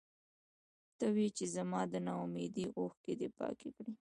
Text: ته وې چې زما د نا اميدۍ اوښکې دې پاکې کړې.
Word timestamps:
ته 0.97 1.05
وې 1.15 1.27
چې 1.37 1.45
زما 1.55 1.81
د 1.91 1.93
نا 2.05 2.13
اميدۍ 2.23 2.65
اوښکې 2.77 3.13
دې 3.19 3.29
پاکې 3.39 3.69
کړې. 3.75 3.93